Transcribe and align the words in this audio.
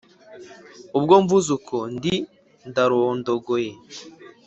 ubwo 0.97 1.13
mvuze 1.23 1.49
uko 1.57 1.77
ndi 1.95 2.15
ndarondogoye. 2.69 3.71